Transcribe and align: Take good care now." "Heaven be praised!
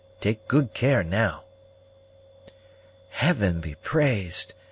Take 0.19 0.47
good 0.47 0.73
care 0.73 1.03
now." 1.03 1.43
"Heaven 3.11 3.59
be 3.61 3.75
praised! 3.75 4.55